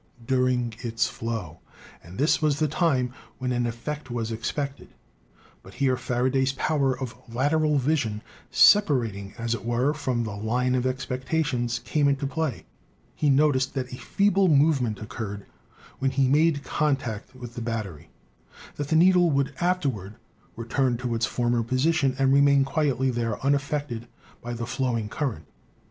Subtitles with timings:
[0.25, 1.59] During its flow—
[2.03, 4.95] and this was the time when an effect was expected;
[5.61, 10.87] but here Faraday's power of lateral vision, separating, as it were, from the line of
[10.87, 12.65] ex pectation, came into play—
[13.15, 15.45] he noticed that a feeble move ment occurred
[15.99, 18.09] when he made contact with the battery;
[18.77, 20.15] that the needle would afterward
[20.55, 24.07] return to its former posi tion and remain quietly there unaffected
[24.41, 25.45] by the flowing current.